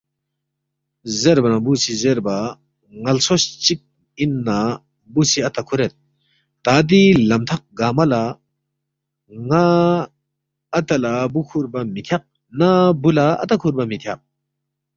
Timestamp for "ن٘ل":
3.03-3.17